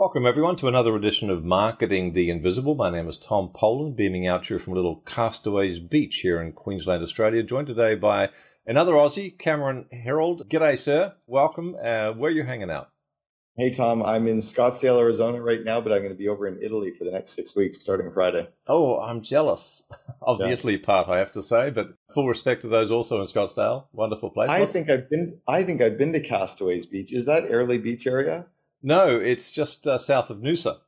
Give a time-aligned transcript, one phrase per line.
[0.00, 2.74] Welcome, everyone, to another edition of Marketing the Invisible.
[2.74, 6.52] My name is Tom Poland, beaming out here from a little Castaways Beach here in
[6.52, 8.30] Queensland, Australia, joined today by
[8.66, 10.48] another Aussie, Cameron Herold.
[10.48, 11.16] G'day, sir.
[11.26, 11.74] Welcome.
[11.74, 12.88] Uh, where are you hanging out?
[13.58, 14.02] Hey, Tom.
[14.02, 17.04] I'm in Scottsdale, Arizona right now, but I'm going to be over in Italy for
[17.04, 18.48] the next six weeks starting Friday.
[18.66, 19.86] Oh, I'm jealous
[20.22, 20.46] of yeah.
[20.46, 23.84] the Italy part, I have to say, but full respect to those also in Scottsdale.
[23.92, 24.48] Wonderful place.
[24.48, 25.40] I think I've been.
[25.46, 27.12] I think I've been to Castaways Beach.
[27.12, 28.46] Is that Airlie Beach area?
[28.82, 30.78] No, it's just uh, south of Noosa.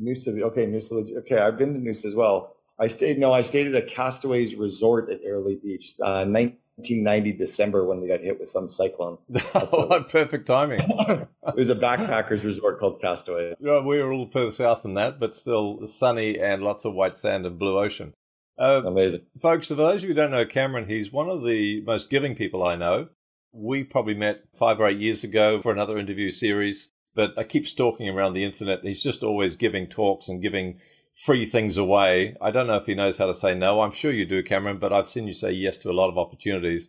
[0.00, 1.16] Noosa, okay, Noosa.
[1.18, 2.56] Okay, I've been to Noosa as well.
[2.78, 3.18] I stayed.
[3.18, 8.08] No, I stayed at a Castaways Resort at Airlie Beach, uh, 1990 December when we
[8.08, 9.18] got hit with some cyclone.
[9.52, 10.80] what perfect timing!
[11.08, 13.54] it was a backpackers resort called Castaway.
[13.60, 16.94] Yeah, we were a little further south than that, but still sunny and lots of
[16.94, 18.14] white sand and blue ocean.
[18.58, 19.68] Uh, Amazing, folks.
[19.68, 22.62] For those of you who don't know Cameron, he's one of the most giving people
[22.62, 23.08] I know.
[23.52, 27.66] We probably met five or eight years ago for another interview series, but I keep
[27.66, 28.80] stalking around the internet.
[28.82, 30.78] He's just always giving talks and giving
[31.24, 32.36] free things away.
[32.40, 33.80] I don't know if he knows how to say no.
[33.80, 36.18] I'm sure you do, Cameron, but I've seen you say yes to a lot of
[36.18, 36.88] opportunities.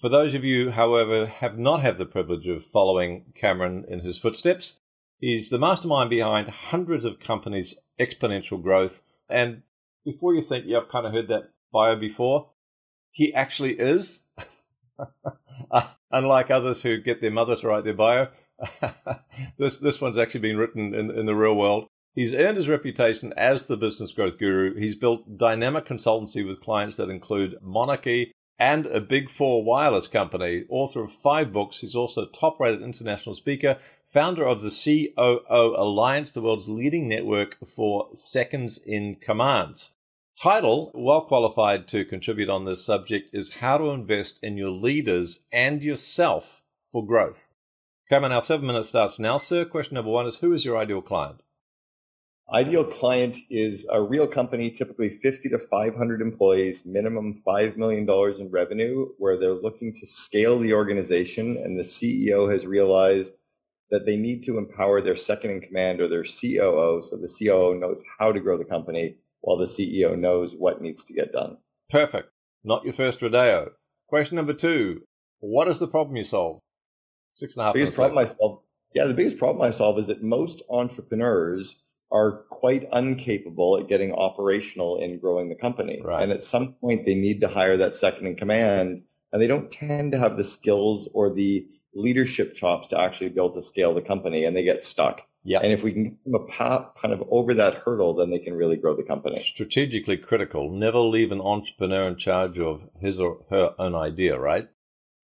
[0.00, 4.18] For those of you, however, have not had the privilege of following Cameron in his
[4.18, 4.78] footsteps,
[5.18, 9.02] he's the mastermind behind hundreds of companies' exponential growth.
[9.28, 9.62] And
[10.04, 12.50] before you think, yeah, I've kind of heard that bio before,
[13.12, 14.26] he actually is.
[16.10, 18.28] unlike others who get their mother to write their bio,
[19.58, 21.86] this this one's actually been written in in the real world.
[22.14, 24.74] He's earned his reputation as the business growth guru.
[24.76, 30.64] He's built dynamic consultancy with clients that include Monarchy and a big four wireless company.
[30.68, 35.74] Author of five books, he's also a top rated international speaker, founder of the COO
[35.76, 39.90] Alliance, the world's leading network for seconds in commands.
[40.40, 45.44] Title, well qualified to contribute on this subject, is How to Invest in Your Leaders
[45.52, 47.48] and Yourself for Growth.
[48.10, 49.64] Come on, our seven minutes starts now, sir.
[49.64, 51.40] Question number one is Who is your ideal client?
[52.52, 58.06] Ideal client is a real company, typically 50 to 500 employees, minimum $5 million
[58.38, 61.56] in revenue, where they're looking to scale the organization.
[61.56, 63.32] And the CEO has realized
[63.90, 67.00] that they need to empower their second in command or their COO.
[67.02, 71.04] So the COO knows how to grow the company while the CEO knows what needs
[71.04, 71.58] to get done.
[71.90, 72.30] Perfect.
[72.64, 73.72] Not your first rodeo.
[74.08, 75.02] Question number two
[75.40, 76.60] What is the problem you solve?
[77.32, 78.62] Six and a half biggest problem I solve.
[78.94, 81.82] Yeah, the biggest problem I solve is that most entrepreneurs
[82.12, 86.00] are quite incapable at getting operational in growing the company.
[86.02, 86.22] Right.
[86.22, 89.70] And at some point, they need to hire that second in command, and they don't
[89.70, 93.92] tend to have the skills or the leadership chops to actually be able to scale
[93.92, 95.22] the company, and they get stuck.
[95.44, 95.60] Yeah.
[95.62, 98.38] And if we can give them a path kind of over that hurdle, then they
[98.38, 99.38] can really grow the company.
[99.38, 100.70] Strategically critical.
[100.70, 104.68] Never leave an entrepreneur in charge of his or her own idea, right?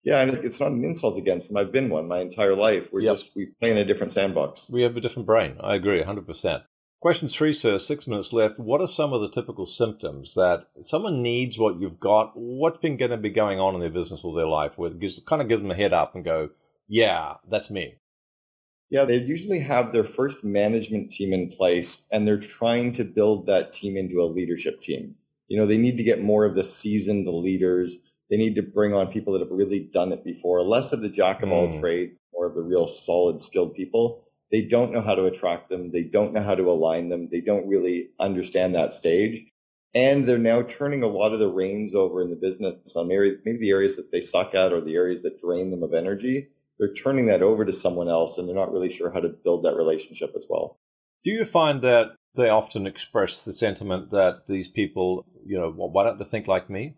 [0.02, 1.56] Yeah, and it's not an insult against them.
[1.56, 2.88] I've been one my entire life.
[2.92, 3.16] We're yep.
[3.16, 4.70] just we play in a different sandbox.
[4.70, 5.56] We have a different brain.
[5.60, 6.62] I agree, hundred percent.
[7.00, 7.78] Question three, sir.
[7.78, 8.58] Six minutes left.
[8.58, 12.32] What are some of the typical symptoms that someone needs what you've got?
[12.34, 14.72] What's been going to be going on in their business or their life?
[14.76, 16.50] Where just kind of give them a head up and go,
[16.88, 17.98] "Yeah, that's me."
[18.90, 23.46] Yeah, they usually have their first management team in place and they're trying to build
[23.46, 25.14] that team into a leadership team.
[25.48, 27.96] You know, they need to get more of the seasoned leaders.
[28.30, 31.08] They need to bring on people that have really done it before, less of the
[31.08, 31.80] jack of all mm.
[31.80, 34.24] trades, more of the real solid, skilled people.
[34.50, 35.90] They don't know how to attract them.
[35.90, 37.28] They don't know how to align them.
[37.30, 39.42] They don't really understand that stage.
[39.94, 43.36] And they're now turning a lot of the reins over in the business on maybe
[43.44, 46.48] maybe the areas that they suck at or the areas that drain them of energy
[46.78, 49.64] they're turning that over to someone else and they're not really sure how to build
[49.64, 50.78] that relationship as well.
[51.22, 56.04] Do you find that they often express the sentiment that these people, you know, why
[56.04, 56.94] don't they think like me?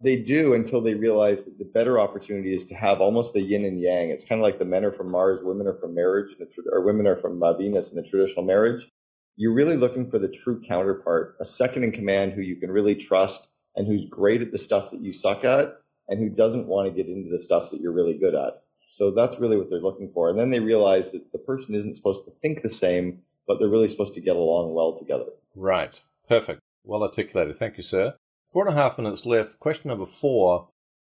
[0.00, 3.64] They do until they realize that the better opportunity is to have almost the yin
[3.64, 4.10] and yang.
[4.10, 6.34] It's kind of like the men are from Mars, women are from marriage,
[6.70, 8.88] or women are from uh, Venus in a traditional marriage.
[9.36, 12.94] You're really looking for the true counterpart, a second in command who you can really
[12.94, 15.72] trust and who's great at the stuff that you suck at
[16.08, 18.62] and who doesn't want to get into the stuff that you're really good at.
[18.80, 20.28] So that's really what they're looking for.
[20.28, 23.68] And then they realize that the person isn't supposed to think the same, but they're
[23.68, 25.26] really supposed to get along well together.
[25.54, 26.00] Right.
[26.28, 26.60] Perfect.
[26.84, 27.56] Well articulated.
[27.56, 28.14] Thank you, sir.
[28.52, 29.58] Four and a half minutes left.
[29.58, 30.68] Question number four.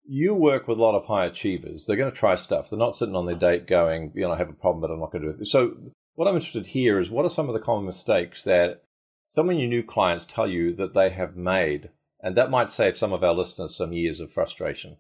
[0.09, 1.87] You work with a lot of high achievers.
[1.87, 2.71] They're going to try stuff.
[2.71, 5.01] They're not sitting on their date going, you know, I have a problem, but I'm
[5.01, 5.47] not going to do it.
[5.47, 5.77] So
[6.15, 8.85] what I'm interested here is what are some of the common mistakes that
[9.29, 11.91] some of your new clients tell you that they have made
[12.21, 14.97] and that might save some of our listeners some years of frustration.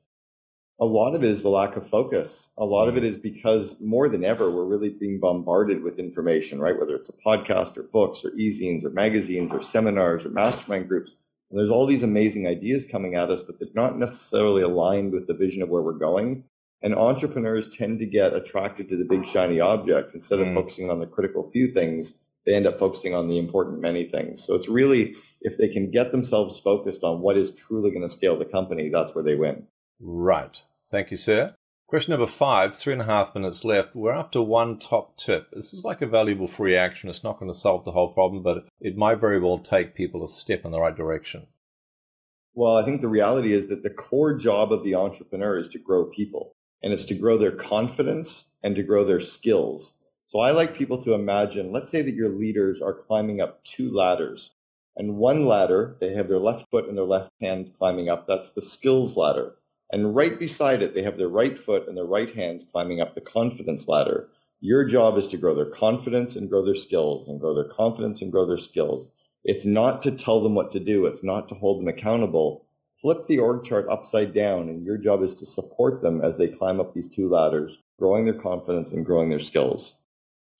[0.78, 2.52] A lot of it is the lack of focus.
[2.58, 3.22] A lot of it mm.
[3.22, 6.78] because more than ever, we're really being bombarded with information, right?
[6.78, 11.14] Whether it's a podcast or books or e-zines or magazines or seminars or mastermind groups.
[11.50, 15.26] And there's all these amazing ideas coming at us, but they're not necessarily aligned with
[15.28, 16.44] the vision of where we're going.
[16.82, 20.54] And entrepreneurs tend to get attracted to the big shiny object instead of Mm.
[20.54, 22.25] focusing on the critical few things.
[22.46, 24.42] They end up focusing on the important many things.
[24.44, 28.08] So it's really if they can get themselves focused on what is truly going to
[28.08, 29.66] scale the company, that's where they win.
[30.00, 30.62] Right.
[30.90, 31.54] Thank you, sir.
[31.88, 33.94] Question number five, three and a half minutes left.
[33.94, 35.48] We're up to one top tip.
[35.52, 37.08] This is like a valuable free action.
[37.08, 40.24] It's not going to solve the whole problem, but it might very well take people
[40.24, 41.46] a step in the right direction.
[42.54, 45.78] Well, I think the reality is that the core job of the entrepreneur is to
[45.78, 49.98] grow people and it's to grow their confidence and to grow their skills.
[50.26, 53.90] So I like people to imagine, let's say that your leaders are climbing up two
[53.90, 54.50] ladders
[54.96, 58.26] and one ladder, they have their left foot and their left hand climbing up.
[58.26, 59.54] That's the skills ladder.
[59.92, 63.14] And right beside it, they have their right foot and their right hand climbing up
[63.14, 64.28] the confidence ladder.
[64.60, 68.20] Your job is to grow their confidence and grow their skills and grow their confidence
[68.20, 69.08] and grow their skills.
[69.44, 71.06] It's not to tell them what to do.
[71.06, 72.66] It's not to hold them accountable.
[72.94, 76.48] Flip the org chart upside down, and your job is to support them as they
[76.48, 79.98] climb up these two ladders, growing their confidence and growing their skills.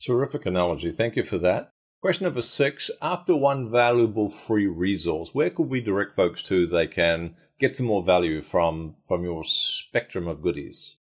[0.05, 0.91] Terrific analogy.
[0.91, 1.73] Thank you for that.
[2.01, 2.91] Question number six.
[3.03, 7.87] After one valuable free resource, where could we direct folks to they can get some
[7.87, 10.97] more value from, from your spectrum of goodies?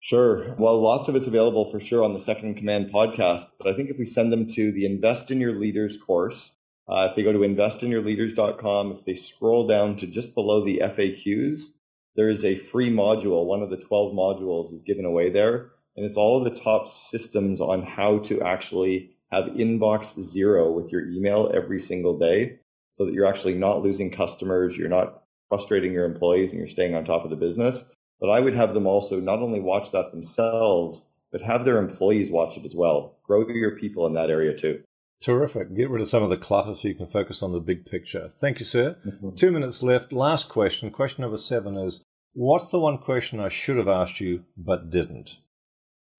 [0.00, 0.54] Sure.
[0.56, 3.44] Well, lots of it's available for sure on the Second in Command podcast.
[3.56, 6.54] But I think if we send them to the Invest in Your Leaders course,
[6.88, 11.76] uh, if they go to investinyourleaders.com, if they scroll down to just below the FAQs,
[12.16, 13.46] there is a free module.
[13.46, 15.70] One of the 12 modules is given away there.
[15.96, 20.92] And it's all of the top systems on how to actually have inbox zero with
[20.92, 22.58] your email every single day
[22.90, 26.94] so that you're actually not losing customers, you're not frustrating your employees, and you're staying
[26.94, 27.90] on top of the business.
[28.20, 32.30] But I would have them also not only watch that themselves, but have their employees
[32.30, 33.18] watch it as well.
[33.24, 34.82] Grow your people in that area too.
[35.20, 35.74] Terrific.
[35.74, 38.28] Get rid of some of the clutter so you can focus on the big picture.
[38.28, 38.96] Thank you, sir.
[39.06, 39.36] Mhm.
[39.36, 40.12] Two minutes left.
[40.12, 40.90] Last question.
[40.90, 42.02] Question number seven is
[42.34, 45.38] What's the one question I should have asked you but didn't?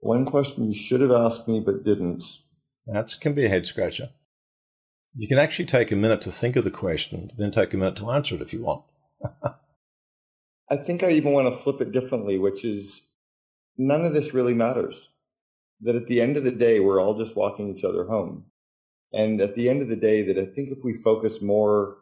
[0.04, 2.24] One question you should have asked me but didn't.
[2.86, 4.10] That can be a head scratcher.
[5.16, 7.96] You can actually take a minute to think of the question, then take a minute
[7.98, 8.84] to answer it if you want.
[10.70, 13.12] I think I even want to flip it differently, which is
[13.78, 15.08] none of this really matters.
[15.80, 18.46] That at the end of the day, we're all just walking each other home.
[19.14, 22.00] And at the end of the day, that I think if we focus more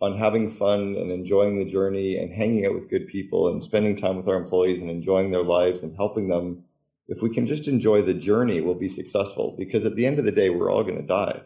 [0.00, 3.96] on having fun and enjoying the journey and hanging out with good people and spending
[3.96, 6.64] time with our employees and enjoying their lives and helping them,
[7.08, 9.54] if we can just enjoy the journey, we'll be successful.
[9.58, 11.42] Because at the end of the day, we're all going to die.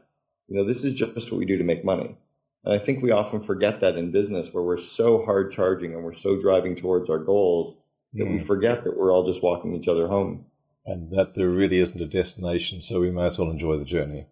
[0.48, 2.16] You know, this is just what we do to make money.
[2.64, 6.04] And I think we often forget that in business where we're so hard charging and
[6.04, 7.78] we're so driving towards our goals
[8.14, 8.42] that we Mm.
[8.46, 10.46] forget that we're all just walking each other home.
[10.86, 14.26] And that there really isn't a destination, so we may as well enjoy the journey.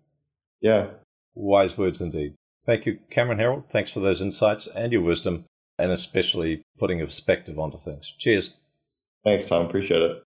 [0.61, 0.89] Yeah.
[1.35, 2.35] Wise words indeed.
[2.65, 3.69] Thank you, Cameron Herold.
[3.71, 5.45] Thanks for those insights and your wisdom,
[5.79, 8.11] and especially putting a perspective onto things.
[8.19, 8.55] Cheers.
[9.23, 9.67] Thanks, Tom.
[9.67, 10.26] Appreciate it.